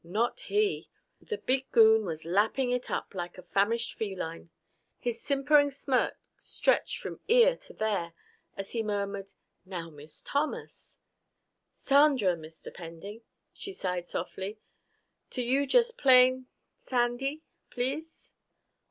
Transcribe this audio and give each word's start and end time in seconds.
Not 0.03 0.39
he! 0.39 0.89
The 1.21 1.37
big 1.37 1.71
goon 1.71 2.05
was 2.05 2.25
lapping 2.25 2.71
it 2.71 2.89
up 2.89 3.13
like 3.13 3.37
a 3.37 3.43
famished 3.43 3.93
feline. 3.93 4.49
His 4.97 5.21
simpering 5.21 5.69
smirk 5.69 6.17
stretched 6.39 6.97
from 6.97 7.19
ear 7.27 7.55
to 7.57 7.73
there 7.73 8.13
as 8.57 8.71
he 8.71 8.81
murmured, 8.81 9.33
"Now, 9.63 9.91
Miss 9.91 10.23
Thomas" 10.23 10.87
"Sandra, 11.87 12.35
Mr. 12.35 12.73
Pending," 12.73 13.21
she 13.53 13.73
sighed 13.73 14.07
softly. 14.07 14.57
"To 15.29 15.43
you 15.43 15.67
just 15.67 15.99
plain... 15.99 16.47
Sandy. 16.79 17.43
Please?" 17.69 18.31